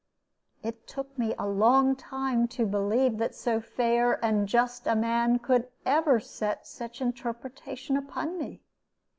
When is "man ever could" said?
4.95-6.25